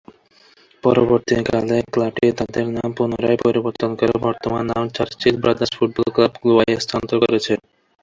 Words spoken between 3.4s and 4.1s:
পরিবর্তন